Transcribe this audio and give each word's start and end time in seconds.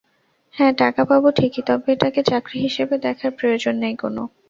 হ্যাঁ, 0.55 0.73
টাকা 0.77 1.01
পাবো 1.05 1.27
ঠিকই, 1.31 1.61
তবে 1.67 1.87
এটাকে 1.93 2.21
চাকরি 2.23 2.57
হিসাবে 2.59 2.95
দেখার 3.05 3.31
প্রয়োজন 3.37 3.75
নেই 3.83 3.95
কোনো। 4.03 4.21